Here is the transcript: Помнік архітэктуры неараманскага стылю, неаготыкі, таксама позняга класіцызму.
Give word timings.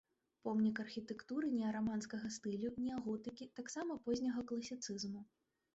Помнік 0.45 0.79
архітэктуры 0.83 1.51
неараманскага 1.59 2.33
стылю, 2.39 2.73
неаготыкі, 2.87 3.51
таксама 3.61 4.03
позняга 4.09 4.41
класіцызму. 4.53 5.21